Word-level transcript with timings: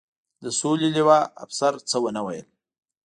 د 0.43 0.45
سولې 0.59 0.89
لوا، 0.97 1.19
افسر 1.43 1.73
څه 1.89 1.97
و 2.01 2.05
نه 2.15 2.21
ویل. 2.25 2.47